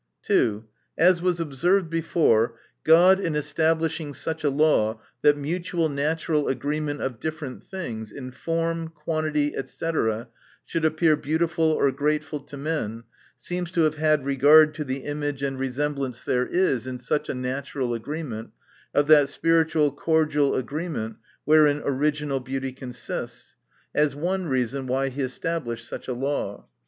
[0.23, 0.65] (2.)
[0.97, 7.19] As was observed before, God, in establishing such a law that mutual natural agreement of
[7.19, 9.91] different things, in form, quantity, &c,
[10.65, 13.03] should appear beautiful or grateful to men,
[13.37, 17.29] seems to have had regard to the image and resem blance there is in such
[17.29, 18.49] a natural agreement,
[18.95, 23.55] of that spiritual cordial agreement, wherein original beauty consists,
[23.93, 26.65] as one reason why he established such a law.